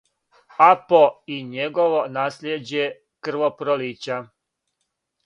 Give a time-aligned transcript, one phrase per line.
[0.67, 1.01] "Апо"
[1.35, 2.87] и његово наслијеđе
[3.29, 4.19] крвопролића"